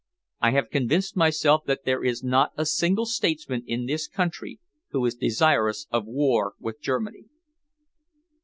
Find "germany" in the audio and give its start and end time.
6.81-7.25